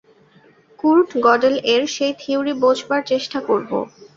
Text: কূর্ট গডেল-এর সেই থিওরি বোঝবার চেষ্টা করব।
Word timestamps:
কূর্ট 0.79 1.07
গডেল-এর 1.25 1.81
সেই 1.95 2.13
থিওরি 2.19 2.53
বোঝবার 2.61 3.01
চেষ্টা 3.11 3.39
করব। 3.47 3.71